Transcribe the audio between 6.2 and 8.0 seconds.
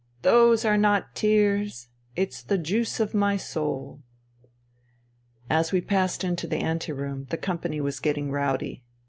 into the ante room, the company was